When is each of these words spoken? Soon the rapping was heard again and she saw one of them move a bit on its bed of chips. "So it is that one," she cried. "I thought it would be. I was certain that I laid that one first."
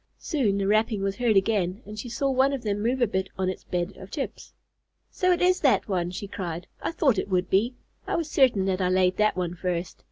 Soon 0.17 0.57
the 0.57 0.65
rapping 0.65 1.03
was 1.03 1.17
heard 1.17 1.37
again 1.37 1.83
and 1.85 1.99
she 1.99 2.09
saw 2.09 2.27
one 2.31 2.53
of 2.53 2.63
them 2.63 2.81
move 2.81 3.03
a 3.03 3.05
bit 3.07 3.29
on 3.37 3.49
its 3.49 3.63
bed 3.65 3.95
of 3.97 4.09
chips. 4.09 4.51
"So 5.11 5.31
it 5.31 5.43
is 5.43 5.59
that 5.59 5.87
one," 5.87 6.09
she 6.09 6.27
cried. 6.27 6.65
"I 6.81 6.91
thought 6.91 7.19
it 7.19 7.29
would 7.29 7.51
be. 7.51 7.75
I 8.07 8.15
was 8.15 8.27
certain 8.27 8.65
that 8.65 8.81
I 8.81 8.89
laid 8.89 9.17
that 9.17 9.37
one 9.37 9.53
first." 9.53 9.99